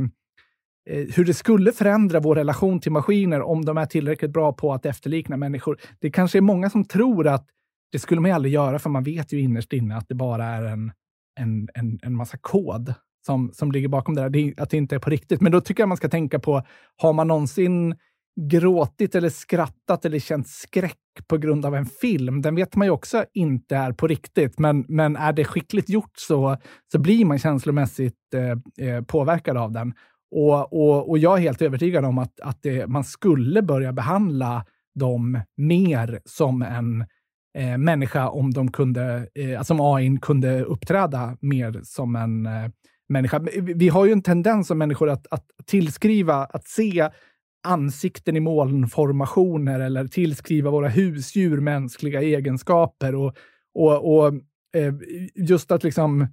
eh, 0.89 1.07
hur 1.15 1.25
det 1.25 1.33
skulle 1.33 1.71
förändra 1.71 2.19
vår 2.19 2.35
relation 2.35 2.79
till 2.79 2.91
maskiner 2.91 3.41
om 3.41 3.65
de 3.65 3.77
är 3.77 3.85
tillräckligt 3.85 4.31
bra 4.31 4.53
på 4.53 4.73
att 4.73 4.85
efterlikna 4.85 5.37
människor. 5.37 5.77
Det 5.99 6.11
kanske 6.11 6.37
är 6.37 6.41
många 6.41 6.69
som 6.69 6.85
tror 6.85 7.27
att 7.27 7.47
det 7.91 7.99
skulle 7.99 8.21
man 8.21 8.29
ju 8.29 8.35
aldrig 8.35 8.53
göra, 8.53 8.79
för 8.79 8.89
man 8.89 9.03
vet 9.03 9.33
ju 9.33 9.39
innerst 9.39 9.73
inne 9.73 9.97
att 9.97 10.07
det 10.07 10.15
bara 10.15 10.45
är 10.45 10.63
en, 10.63 10.91
en, 11.39 11.69
en, 11.73 11.99
en 12.01 12.15
massa 12.15 12.37
kod 12.37 12.93
som, 13.25 13.51
som 13.53 13.71
ligger 13.71 13.87
bakom 13.87 14.15
det 14.15 14.21
där. 14.21 14.29
Det, 14.29 14.53
att 14.57 14.69
det 14.69 14.77
inte 14.77 14.95
är 14.95 14.99
på 14.99 15.09
riktigt. 15.09 15.41
Men 15.41 15.51
då 15.51 15.61
tycker 15.61 15.81
jag 15.81 15.87
man 15.87 15.97
ska 15.97 16.09
tänka 16.09 16.39
på, 16.39 16.63
har 16.97 17.13
man 17.13 17.27
någonsin 17.27 17.95
gråtit 18.41 19.15
eller 19.15 19.29
skrattat 19.29 20.05
eller 20.05 20.19
känt 20.19 20.47
skräck 20.47 20.97
på 21.27 21.37
grund 21.37 21.65
av 21.65 21.75
en 21.75 21.85
film, 21.85 22.41
den 22.41 22.55
vet 22.55 22.75
man 22.75 22.87
ju 22.87 22.91
också 22.91 23.25
inte 23.33 23.75
är 23.75 23.91
på 23.91 24.07
riktigt. 24.07 24.59
Men, 24.59 24.85
men 24.87 25.15
är 25.15 25.33
det 25.33 25.45
skickligt 25.45 25.89
gjort 25.89 26.17
så, 26.17 26.57
så 26.91 26.99
blir 26.99 27.25
man 27.25 27.39
känslomässigt 27.39 28.33
eh, 28.33 28.87
eh 28.87 29.01
påverkad 29.01 29.57
av 29.57 29.71
den. 29.71 29.93
Och, 30.31 30.73
och, 30.73 31.09
och 31.09 31.17
jag 31.17 31.37
är 31.37 31.41
helt 31.41 31.61
övertygad 31.61 32.05
om 32.05 32.17
att, 32.17 32.39
att 32.39 32.61
det, 32.61 32.87
man 32.87 33.03
skulle 33.03 33.61
börja 33.61 33.93
behandla 33.93 34.65
dem 34.95 35.41
mer 35.57 36.19
som 36.25 36.61
en 36.61 37.05
eh, 37.57 37.77
människa 37.77 38.29
om 38.29 38.51
de 38.51 38.71
kunde, 38.71 39.27
eh, 39.35 39.57
alltså 39.57 39.73
om 39.73 39.95
AI 39.95 40.17
kunde 40.21 40.63
uppträda 40.63 41.37
mer 41.41 41.79
som 41.83 42.15
en 42.15 42.45
eh, 42.45 42.69
människa. 43.09 43.39
Vi 43.61 43.89
har 43.89 44.05
ju 44.05 44.11
en 44.11 44.21
tendens 44.21 44.67
som 44.67 44.77
människor 44.77 45.09
att, 45.09 45.27
att 45.31 45.45
tillskriva, 45.65 46.35
att 46.35 46.67
se 46.67 47.09
ansikten 47.67 48.35
i 48.35 48.39
molnformationer 48.39 49.79
eller 49.79 50.07
tillskriva 50.07 50.71
våra 50.71 50.89
husdjur 50.89 51.59
mänskliga 51.59 52.21
egenskaper. 52.21 53.15
Och, 53.15 53.35
och, 53.73 54.17
och 54.17 54.27
eh, 54.75 54.93
just 55.35 55.71
att 55.71 55.83
liksom 55.83 56.27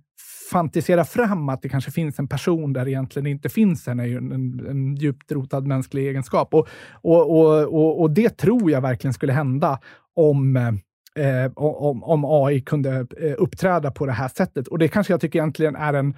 fantisera 0.50 1.04
fram 1.04 1.48
att 1.48 1.62
det 1.62 1.68
kanske 1.68 1.90
finns 1.90 2.18
en 2.18 2.28
person 2.28 2.72
där 2.72 2.84
det 2.84 2.90
egentligen 2.90 3.26
inte 3.26 3.48
finns 3.48 3.88
en, 3.88 4.00
är 4.00 4.04
ju 4.04 4.16
en, 4.16 4.32
en 4.68 4.96
djupt 4.96 5.32
rotad 5.32 5.66
mänsklig 5.66 6.08
egenskap. 6.08 6.54
Och, 6.54 6.68
och, 6.92 7.74
och, 7.74 8.00
och, 8.00 8.10
det 8.10 8.36
tror 8.36 8.70
jag 8.70 8.80
verkligen 8.80 9.14
skulle 9.14 9.32
hända 9.32 9.78
om, 10.14 10.56
eh, 10.56 10.72
eh, 11.18 11.52
om, 11.54 12.04
om 12.04 12.24
AI 12.24 12.60
kunde 12.60 13.06
eh, 13.20 13.34
uppträda 13.38 13.90
på 13.90 14.06
det 14.06 14.12
här 14.12 14.28
sättet. 14.28 14.68
Och 14.68 14.78
det 14.78 14.88
kanske 14.88 15.12
jag 15.12 15.20
tycker 15.20 15.38
egentligen 15.38 15.76
är 15.76 15.94
en 15.94 16.16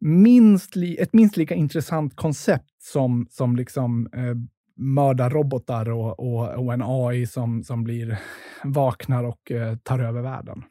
minst 0.00 0.76
li, 0.76 0.96
ett 0.96 1.12
minst 1.12 1.36
lika 1.36 1.54
intressant 1.54 2.16
koncept 2.16 2.82
som, 2.82 3.26
som 3.30 3.56
liksom, 3.56 4.08
eh, 4.12 4.34
mördarrobotar 4.76 5.90
och, 5.90 6.20
och, 6.20 6.48
och, 6.48 6.72
en 6.72 6.82
AI 6.84 7.26
som, 7.26 7.62
som 7.64 7.84
blir 7.84 8.18
vaknar 8.64 9.24
och 9.24 9.50
eh, 9.50 9.76
tar 9.76 9.98
över 9.98 10.22
världen. 10.22 10.64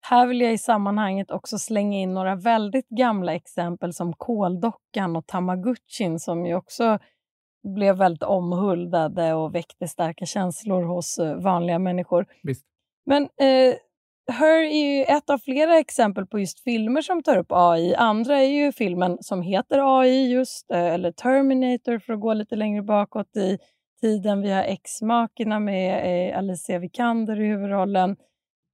Här 0.00 0.26
vill 0.26 0.40
jag 0.40 0.52
i 0.52 0.58
sammanhanget 0.58 1.30
också 1.30 1.58
slänga 1.58 1.98
in 1.98 2.14
några 2.14 2.36
väldigt 2.36 2.88
gamla 2.88 3.34
exempel 3.34 3.92
som 3.92 4.12
Koldockan 4.12 5.16
och 5.16 5.26
Tamagotchin 5.26 6.18
som 6.18 6.46
ju 6.46 6.54
också 6.54 6.98
blev 7.64 7.96
väldigt 7.96 8.22
omhuldade 8.22 9.34
och 9.34 9.54
väckte 9.54 9.88
starka 9.88 10.26
känslor 10.26 10.82
hos 10.82 11.18
eh, 11.18 11.36
vanliga 11.36 11.78
människor. 11.78 12.26
Visst. 12.42 12.64
Men 13.06 13.22
eh, 13.22 13.74
Her 14.32 14.62
är 14.62 14.96
ju 14.96 15.02
ett 15.02 15.30
av 15.30 15.38
flera 15.38 15.78
exempel 15.78 16.26
på 16.26 16.38
just 16.38 16.60
filmer 16.60 17.02
som 17.02 17.22
tar 17.22 17.38
upp 17.38 17.46
AI. 17.50 17.94
Andra 17.94 18.38
är 18.38 18.48
ju 18.48 18.72
filmen 18.72 19.18
som 19.20 19.42
heter 19.42 20.00
AI 20.00 20.32
just, 20.32 20.70
eh, 20.70 20.78
eller 20.78 21.12
Terminator 21.12 21.98
för 21.98 22.12
att 22.12 22.20
gå 22.20 22.34
lite 22.34 22.56
längre 22.56 22.82
bakåt 22.82 23.36
i 23.36 23.58
tiden. 24.00 24.42
Vi 24.42 24.50
har 24.50 24.62
Ex-makerna 24.62 25.60
med 25.60 26.30
eh, 26.30 26.38
Alicia 26.38 26.78
Vikander 26.78 27.40
i 27.40 27.46
huvudrollen. 27.46 28.16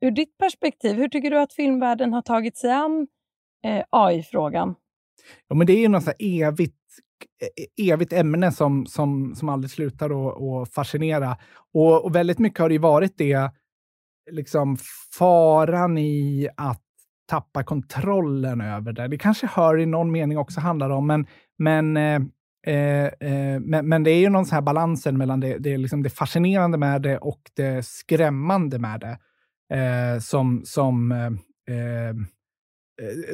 Ur 0.01 0.11
ditt 0.11 0.39
perspektiv, 0.39 0.97
hur 0.97 1.09
tycker 1.09 1.31
du 1.31 1.41
att 1.41 1.53
filmvärlden 1.53 2.13
har 2.13 2.23
tagit 2.23 2.57
sig 2.57 2.71
an 2.71 3.07
eh, 3.65 3.85
AI-frågan? 3.91 4.75
Ja, 5.49 5.55
men 5.55 5.67
det 5.67 5.73
är 5.73 5.81
ju 5.81 5.89
något 5.89 6.15
evigt 6.19 6.80
E-, 7.25 7.63
e-, 7.63 7.93
evigt 7.93 8.13
ämne 8.13 8.53
som, 8.53 8.87
som, 8.87 9.35
som 9.35 9.49
aldrig 9.49 9.71
slutar 9.71 10.11
att 10.63 10.75
fascinera. 10.75 11.37
Och, 11.75 12.05
och 12.05 12.15
väldigt 12.15 12.39
mycket 12.39 12.59
har 12.59 12.69
det 12.69 12.75
ju 12.75 12.79
varit 12.79 13.19
det 13.19 13.51
liksom 14.31 14.77
faran 15.19 15.99
i 15.99 16.49
att 16.57 16.83
tappa 17.31 17.63
kontrollen 17.63 18.61
över 18.61 18.93
det. 18.93 19.09
Det 19.09 19.19
kanske 19.19 19.47
hör 19.47 19.79
i 19.79 19.87
någon 19.87 20.13
mening 20.13 20.39
också 20.39 20.61
handlar 20.61 20.91
om, 20.91 21.07
men, 21.07 21.27
men, 21.59 21.97
eh, 21.97 22.21
eh, 22.67 23.07
eh, 23.07 23.61
men, 23.61 23.89
men, 23.89 24.03
det 24.03 24.11
är 24.11 24.21
ju 24.21 24.29
någon 24.29 24.47
sån 24.47 24.55
här 24.55 24.63
balansen 24.63 25.19
mellan 25.19 25.41
det, 25.41 25.59
det, 25.59 25.77
liksom 25.77 26.03
det 26.03 26.11
fascinerande 26.11 26.79
med 26.79 27.03
det 27.03 27.19
och 27.19 27.41
det 27.57 27.87
skrämmande 27.87 28.79
med 28.79 29.01
det 29.01 29.19
eh, 29.77 30.19
som, 30.21 30.63
som, 30.65 31.13
eh, 31.13 31.27
eh 31.77 32.15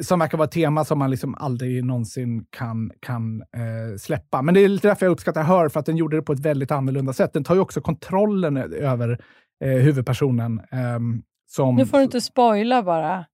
som 0.01 0.19
verkar 0.19 0.37
vara 0.37 0.45
ett 0.45 0.51
tema 0.51 0.85
som 0.85 0.99
man 0.99 1.11
liksom 1.11 1.35
aldrig 1.35 1.85
någonsin 1.85 2.45
kan, 2.49 2.91
kan 2.99 3.43
släppa. 3.99 4.41
Men 4.41 4.53
det 4.53 4.59
är 4.59 4.67
lite 4.67 4.87
därför 4.87 5.05
jag 5.05 5.11
uppskattar 5.13 5.43
Hör, 5.43 5.69
för 5.69 5.79
att 5.79 5.85
den 5.85 5.97
gjorde 5.97 6.15
det 6.17 6.21
på 6.21 6.33
ett 6.33 6.39
väldigt 6.39 6.71
annorlunda 6.71 7.13
sätt. 7.13 7.33
Den 7.33 7.43
tar 7.43 7.55
ju 7.55 7.61
också 7.61 7.81
kontrollen 7.81 8.57
över 8.57 9.19
eh, 9.63 9.69
huvudpersonen. 9.69 10.59
Eh, 10.71 10.99
som, 11.49 11.75
nu 11.75 11.85
får 11.85 11.97
du 11.97 12.03
inte 12.03 12.21
spoila 12.21 12.83
bara. 12.83 13.25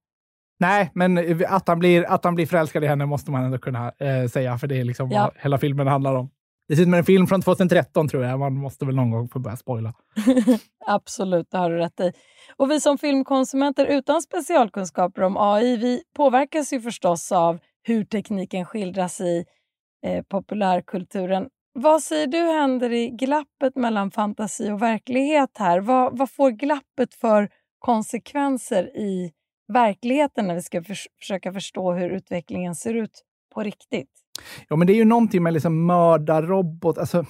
Nej, 0.60 0.92
men 0.94 1.44
att 1.48 1.68
han 1.68 1.80
blir, 1.80 2.06
att 2.12 2.24
han 2.24 2.36
blir 2.36 2.46
förälskad 2.46 2.84
i 2.84 2.88
henne 2.88 3.06
måste 3.06 3.32
man 3.32 3.44
ändå 3.44 3.58
kunna 3.58 3.92
eh, 4.00 4.28
säga, 4.28 4.58
för 4.58 4.68
det 4.68 4.80
är 4.80 4.84
liksom 4.84 5.12
ja. 5.12 5.22
vad 5.22 5.44
hela 5.44 5.58
filmen 5.58 5.88
handlar 5.88 6.16
om. 6.16 6.30
Dessutom 6.67 6.93
är 6.93 6.98
en 6.98 7.05
film 7.05 7.27
från 7.27 7.41
2013 7.41 8.08
tror 8.08 8.24
jag. 8.24 8.39
Man 8.39 8.53
måste 8.53 8.86
väl 8.86 8.96
någon 8.96 9.12
gång 9.12 9.29
få 9.29 9.39
börja 9.39 9.58
spoila. 9.58 9.93
Absolut, 10.86 11.48
det 11.51 11.58
har 11.58 11.70
du 11.70 11.77
rätt 11.77 12.00
i. 12.00 12.12
Och 12.58 12.72
vi 12.72 12.82
som 12.82 12.98
filmkonsumenter 12.98 13.86
utan 13.86 14.22
specialkunskaper 14.22 15.22
om 15.22 15.38
AI, 15.38 15.77
vi 15.77 16.03
påverkas 16.15 16.74
ju 16.74 16.82
förstås 16.82 17.32
av 17.32 17.60
hur 17.84 18.05
tekniken 18.05 18.65
skildras 18.65 19.22
i 19.22 19.46
eh, 20.05 20.24
populärkulturen. 20.24 21.48
Vad 21.74 22.03
säger 22.03 22.27
du 22.27 22.38
händer 22.38 22.93
i 22.93 23.10
glappet 23.10 23.75
mellan 23.75 24.12
fantasi 24.12 24.72
och 24.72 24.82
verklighet 24.82 25.58
här? 25.58 25.79
Vad, 25.79 26.17
vad 26.17 26.32
får 26.32 26.51
glappet 26.51 27.13
för 27.13 27.50
konsekvenser 27.79 28.98
i 28.98 29.32
verkligheten 29.74 30.48
när 30.48 30.55
vi 30.55 30.62
ska 30.62 30.84
för, 30.84 30.98
försöka 31.20 31.53
förstå 31.53 31.93
hur 31.93 32.10
utvecklingen 32.10 32.75
ser 32.75 32.93
ut 32.93 33.24
på 33.53 33.63
riktigt? 33.63 34.10
Ja, 34.67 34.75
men 34.75 34.88
det 34.88 34.93
är 34.93 34.98
ju 34.98 35.05
någonting 35.05 35.43
med 35.43 35.53
liksom 35.53 35.86
mördarrobot. 35.86 36.98
Alltså, 36.98 37.25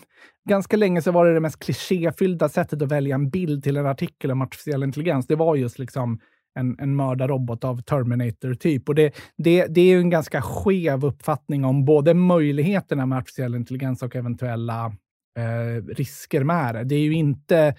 ganska 0.50 0.78
länge 0.78 1.02
så 1.02 1.12
var 1.12 1.26
det 1.26 1.34
det 1.34 1.40
mest 1.40 1.60
klichéfyllda 1.60 2.50
sättet 2.50 2.82
att 2.82 2.92
välja 2.92 3.16
en 3.16 3.30
bild 3.30 3.64
till 3.64 3.78
en 3.78 3.86
artikel 3.86 4.32
om 4.32 4.42
artificiell 4.42 4.84
intelligens. 4.84 5.28
Det 5.28 5.36
var 5.36 5.56
just 5.56 5.80
liksom 5.80 6.20
en, 6.60 6.80
en 6.80 6.96
mördarrobot 6.96 7.64
av 7.64 7.82
Terminator-typ. 7.82 8.90
Och 8.90 8.96
det, 8.96 9.16
det, 9.38 9.66
det 9.66 9.82
är 9.82 9.86
ju 9.86 10.00
en 10.00 10.10
ganska 10.10 10.42
skev 10.42 11.06
uppfattning 11.06 11.66
om 11.66 11.86
både 11.86 12.14
möjligheterna 12.14 13.06
med 13.06 13.18
artificiell 13.18 13.56
intelligens 13.56 14.04
och 14.04 14.16
eventuella 14.16 14.86
eh, 15.40 15.86
risker 15.88 16.44
med 16.44 16.76
det. 16.76 16.84
Det 16.84 16.96
är 16.96 17.00
ju 17.00 17.14
inte... 17.14 17.76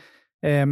Eh, 0.47 0.67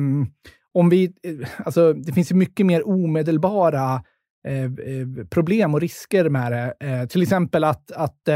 om 0.75 0.89
vi, 0.89 1.05
eh, 1.05 1.49
alltså, 1.65 1.93
det 1.93 2.13
finns 2.13 2.33
ju 2.33 2.37
mycket 2.37 2.67
mer 2.67 2.89
omedelbara 2.89 3.95
eh 3.95 4.01
Eh, 4.49 4.65
eh, 4.65 5.27
problem 5.31 5.75
och 5.75 5.81
risker 5.81 6.29
med 6.29 6.53
det. 6.53 6.75
Eh, 6.81 7.07
till 7.07 7.23
exempel 7.23 7.65
att, 7.65 7.93
att 7.93 8.29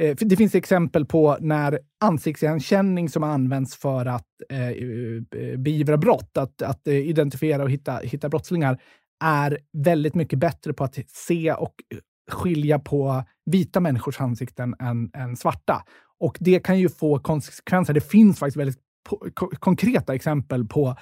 Eh, 0.00 0.08
eh 0.08 0.16
det 0.16 0.36
finns 0.36 0.54
exempel 0.54 1.06
på 1.06 1.36
när 1.40 1.78
ansiktsigenkänning 2.00 3.08
som 3.08 3.22
används 3.22 3.76
för 3.76 4.06
att 4.06 4.26
eh, 4.50 4.68
eh, 4.68 5.58
beivra 5.58 5.96
brott, 5.96 6.36
att, 6.36 6.62
att 6.62 6.86
identifiera 6.86 7.62
och 7.62 7.70
hitta, 7.70 7.96
hitta 7.96 8.28
brottslingar, 8.28 8.80
är 9.24 9.58
väldigt 9.72 10.14
mycket 10.14 10.38
bättre 10.38 10.72
på 10.72 10.84
att 10.84 10.98
se 11.08 11.52
och 11.52 11.74
skilja 12.30 12.78
på 12.78 13.24
vita 13.46 13.80
människors 13.80 14.20
ansikten 14.20 14.74
än, 14.80 15.10
än 15.14 15.36
svarta. 15.36 15.84
Och 16.20 16.36
det 16.40 16.60
kan 16.60 16.78
ju 16.78 16.88
få 16.88 17.18
konsekvenser. 17.18 17.94
Det 17.94 18.10
finns 18.10 18.38
faktiskt 18.38 18.56
väldigt 18.56 18.78
konkreta 19.58 20.14
exempel 20.14 20.64
på 20.64 20.96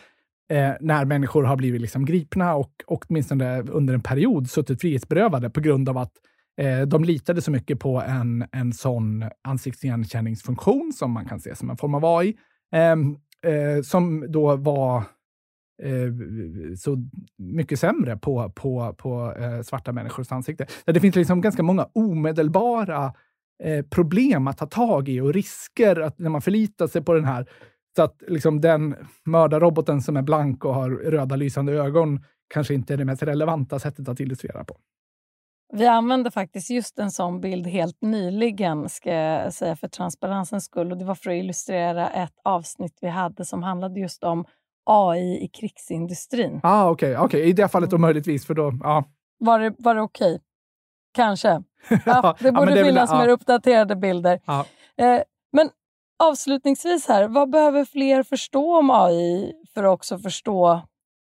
eh, 0.52 0.72
när 0.80 1.04
människor 1.04 1.42
har 1.42 1.56
blivit 1.56 1.80
liksom 1.80 2.04
gripna 2.04 2.54
och, 2.54 2.72
och 2.86 3.04
åtminstone 3.08 3.62
under 3.62 3.94
en 3.94 4.02
period 4.02 4.50
suttit 4.50 4.80
frihetsberövade 4.80 5.50
på 5.50 5.60
grund 5.60 5.88
av 5.88 5.98
att 5.98 6.12
eh, 6.60 6.80
de 6.80 7.04
litade 7.04 7.42
så 7.42 7.50
mycket 7.50 7.80
på 7.80 8.00
en, 8.00 8.44
en 8.52 8.72
sån 8.72 9.24
ansiktsigenkänningsfunktion 9.48 10.92
som 10.94 11.10
man 11.10 11.24
kan 11.24 11.40
se 11.40 11.56
som 11.56 11.70
en 11.70 11.76
form 11.76 11.94
av 11.94 12.04
AI, 12.04 12.36
ehm, 12.72 13.16
eh, 13.46 13.82
som 13.82 14.32
då 14.32 14.56
var 14.56 14.96
eh, 15.82 16.12
så 16.78 17.08
mycket 17.38 17.80
sämre 17.80 18.16
på, 18.16 18.52
på, 18.54 18.94
på 18.98 19.34
eh, 19.38 19.62
svarta 19.62 19.92
människors 19.92 20.32
ansikte. 20.32 20.66
Det 20.84 21.00
finns 21.00 21.16
liksom 21.16 21.40
ganska 21.40 21.62
många 21.62 21.88
omedelbara 21.92 23.12
eh, 23.64 23.84
problem 23.84 24.48
att 24.48 24.58
ta 24.58 24.66
tag 24.66 25.08
i 25.08 25.20
och 25.20 25.34
risker 25.34 26.00
att 26.00 26.18
när 26.18 26.30
man 26.30 26.42
förlitar 26.42 26.86
sig 26.86 27.02
på 27.02 27.14
den 27.14 27.24
här 27.24 27.46
så 27.96 28.02
att 28.02 28.22
liksom 28.28 28.60
den 28.60 28.96
mördarroboten 29.24 30.02
som 30.02 30.16
är 30.16 30.22
blank 30.22 30.64
och 30.64 30.74
har 30.74 30.90
röda 30.90 31.36
lysande 31.36 31.72
ögon 31.72 32.24
kanske 32.54 32.74
inte 32.74 32.92
är 32.92 32.96
det 32.96 33.04
mest 33.04 33.22
relevanta 33.22 33.78
sättet 33.78 34.08
att 34.08 34.20
illustrera 34.20 34.64
på. 34.64 34.76
Vi 35.74 35.86
använde 35.86 36.30
faktiskt 36.30 36.70
just 36.70 36.98
en 36.98 37.10
sån 37.10 37.40
bild 37.40 37.66
helt 37.66 38.02
nyligen, 38.02 38.88
ska 38.88 39.12
jag 39.12 39.52
säga 39.52 39.76
för 39.76 39.88
transparensens 39.88 40.64
skull. 40.64 40.92
Och 40.92 40.98
det 40.98 41.04
var 41.04 41.14
för 41.14 41.30
att 41.30 41.36
illustrera 41.36 42.08
ett 42.08 42.34
avsnitt 42.44 42.98
vi 43.00 43.08
hade 43.08 43.44
som 43.44 43.62
handlade 43.62 44.00
just 44.00 44.24
om 44.24 44.44
AI 44.84 45.44
i 45.44 45.48
krigsindustrin. 45.48 46.60
Ah, 46.62 46.90
Okej, 46.90 47.12
okay, 47.12 47.24
okay. 47.24 47.40
i 47.40 47.52
det 47.52 47.68
fallet 47.68 47.90
då 47.90 47.96
mm. 47.96 48.02
möjligtvis. 48.02 48.46
För 48.46 48.54
då, 48.54 48.72
ja. 48.82 49.04
Var 49.38 49.58
det, 49.58 49.74
var 49.78 49.94
det 49.94 50.00
okej? 50.00 50.34
Okay? 50.34 50.44
Kanske. 51.14 51.62
Ja, 52.06 52.36
det 52.40 52.52
borde 52.52 52.70
ja, 52.70 52.76
det 52.76 52.84
finnas 52.84 53.12
mer 53.12 53.28
uppdaterade 53.28 53.96
bilder. 53.96 54.40
Ja. 54.46 54.66
Eh, 54.96 55.22
avslutningsvis 56.18 57.06
här, 57.08 57.28
vad 57.28 57.50
behöver 57.50 57.84
fler 57.84 58.22
förstå 58.22 58.78
om 58.78 58.90
AI 58.90 59.52
för 59.74 59.84
att 59.84 59.90
också 59.90 60.18
förstå 60.18 60.82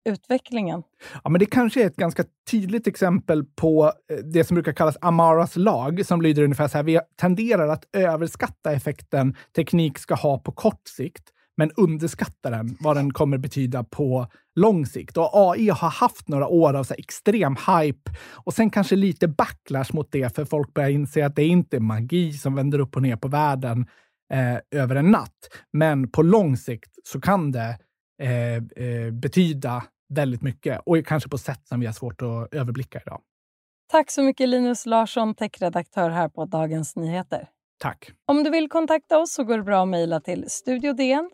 utvecklingen? 0.08 0.82
Ja, 1.24 1.30
men 1.30 1.38
det 1.38 1.46
kanske 1.46 1.82
är 1.82 1.86
ett 1.86 1.96
ganska 1.96 2.24
tydligt 2.50 2.86
exempel 2.86 3.44
på 3.44 3.92
eh, 4.12 4.16
det 4.16 4.44
som 4.44 4.54
brukar 4.54 4.72
kallas 4.72 4.96
Amaras 5.00 5.56
lag, 5.56 6.06
som 6.06 6.22
lyder 6.22 6.42
ungefär 6.42 6.68
så 6.68 6.78
här. 6.78 6.84
Vi 6.84 7.00
tenderar 7.20 7.68
att 7.68 7.84
överskatta 7.92 8.72
effekten 8.72 9.36
teknik 9.56 9.98
ska 9.98 10.14
ha 10.14 10.38
på 10.38 10.52
kort 10.52 10.88
sikt, 10.96 11.24
men 11.56 11.70
underskatta 11.76 12.50
den, 12.50 12.76
vad 12.80 12.96
den 12.96 13.12
kommer 13.12 13.38
betyda 13.38 13.84
på 13.84 14.26
lång 14.54 14.86
sikt. 14.86 15.16
Och 15.16 15.30
AI 15.32 15.68
har 15.68 15.90
haft 15.90 16.28
några 16.28 16.48
år 16.48 16.74
av 16.76 16.84
så 16.84 16.94
extrem 16.98 17.56
hype 17.56 18.10
och 18.34 18.54
sen 18.54 18.70
kanske 18.70 18.96
lite 18.96 19.28
backlash 19.28 19.92
mot 19.92 20.12
det, 20.12 20.34
för 20.34 20.44
folk 20.44 20.74
börjar 20.74 20.90
inse 20.90 21.26
att 21.26 21.36
det 21.36 21.44
inte 21.44 21.76
är 21.76 21.80
magi 21.80 22.32
som 22.32 22.54
vänder 22.54 22.78
upp 22.78 22.96
och 22.96 23.02
ner 23.02 23.16
på 23.16 23.28
världen 23.28 23.86
eh, 24.32 24.80
över 24.82 24.96
en 24.96 25.10
natt. 25.10 25.48
Men 25.72 26.10
på 26.10 26.22
lång 26.22 26.56
sikt 26.56 26.98
så 27.04 27.20
kan 27.20 27.52
det 27.52 27.78
eh, 28.22 28.54
eh, 28.56 29.10
betyda 29.12 29.84
väldigt 30.14 30.42
mycket 30.42 30.80
och 30.86 31.06
kanske 31.06 31.30
på 31.30 31.38
sätt 31.38 31.60
som 31.68 31.80
vi 31.80 31.86
har 31.86 31.92
svårt 31.92 32.22
att 32.22 32.54
överblicka 32.54 33.00
idag. 33.06 33.20
Tack 33.90 34.10
så 34.10 34.22
mycket 34.22 34.48
Linus 34.48 34.86
Larsson, 34.86 35.34
techredaktör 35.34 36.10
här 36.10 36.28
på 36.28 36.44
Dagens 36.44 36.96
Nyheter. 36.96 37.48
Tack. 37.80 38.10
Om 38.26 38.44
du 38.44 38.50
vill 38.50 38.68
kontakta 38.68 39.18
oss 39.18 39.32
så 39.32 39.44
går 39.44 39.56
det 39.56 39.62
bra 39.62 39.82
att 39.82 39.88
mejla 39.88 40.20
till 40.20 40.44
studiodn 40.48 41.30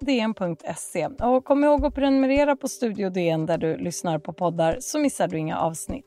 dn.se. 0.00 1.06
Och 1.06 1.44
kom 1.44 1.64
ihåg 1.64 1.84
att 1.84 1.94
prenumerera 1.94 2.56
på 2.56 2.68
Studio 2.68 3.10
DN 3.10 3.46
där 3.46 3.58
du 3.58 3.76
lyssnar 3.76 4.18
på 4.18 4.32
poddar 4.32 4.76
så 4.80 4.98
missar 4.98 5.28
du 5.28 5.38
inga 5.38 5.58
avsnitt. 5.58 6.06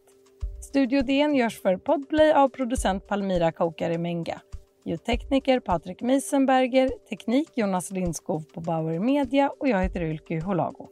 Studio 0.62 1.02
DN 1.02 1.36
görs 1.36 1.62
för 1.62 1.78
Podplay 1.78 2.32
av 2.32 2.50
producent 2.50 3.08
Palmira 3.08 3.52
Kokare 3.52 3.98
Menga. 3.98 4.42
Ljudtekniker 4.86 5.60
Patrik 5.60 6.02
Meisenberger, 6.02 6.90
teknik 7.10 7.48
Jonas 7.56 7.92
Lindskov 7.92 8.44
på 8.54 8.62
Bauer 8.62 9.00
Media 9.00 9.52
och 9.60 9.68
jag 9.68 9.84
heter 9.84 10.02
Ylke 10.02 10.40
Holago. 10.40 10.88